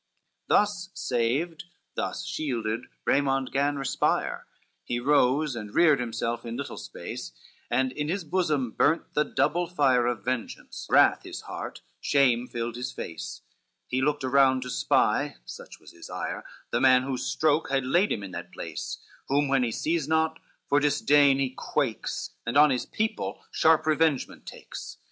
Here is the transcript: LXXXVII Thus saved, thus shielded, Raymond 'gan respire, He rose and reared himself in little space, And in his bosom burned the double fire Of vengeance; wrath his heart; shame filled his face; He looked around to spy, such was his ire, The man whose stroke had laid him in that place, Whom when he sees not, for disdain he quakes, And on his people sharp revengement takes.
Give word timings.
LXXXVII 0.01 0.47
Thus 0.55 0.89
saved, 0.95 1.63
thus 1.93 2.25
shielded, 2.25 2.85
Raymond 3.05 3.51
'gan 3.51 3.75
respire, 3.77 4.47
He 4.83 4.99
rose 4.99 5.55
and 5.55 5.75
reared 5.75 5.99
himself 5.99 6.43
in 6.43 6.57
little 6.57 6.79
space, 6.79 7.33
And 7.69 7.91
in 7.91 8.09
his 8.09 8.23
bosom 8.23 8.71
burned 8.71 9.03
the 9.13 9.23
double 9.23 9.67
fire 9.67 10.07
Of 10.07 10.25
vengeance; 10.25 10.87
wrath 10.89 11.21
his 11.21 11.41
heart; 11.41 11.81
shame 11.99 12.47
filled 12.47 12.77
his 12.77 12.91
face; 12.91 13.43
He 13.85 14.01
looked 14.01 14.23
around 14.23 14.63
to 14.63 14.71
spy, 14.71 15.35
such 15.45 15.79
was 15.79 15.91
his 15.91 16.09
ire, 16.09 16.43
The 16.71 16.81
man 16.81 17.03
whose 17.03 17.23
stroke 17.27 17.69
had 17.69 17.85
laid 17.85 18.11
him 18.11 18.23
in 18.23 18.31
that 18.31 18.51
place, 18.51 18.97
Whom 19.27 19.47
when 19.49 19.61
he 19.61 19.71
sees 19.71 20.07
not, 20.07 20.39
for 20.67 20.79
disdain 20.79 21.37
he 21.37 21.51
quakes, 21.51 22.31
And 22.43 22.57
on 22.57 22.71
his 22.71 22.87
people 22.87 23.43
sharp 23.51 23.85
revengement 23.85 24.47
takes. 24.47 24.97